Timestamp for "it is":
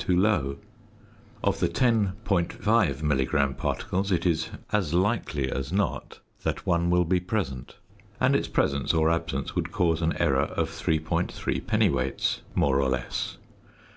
4.12-4.48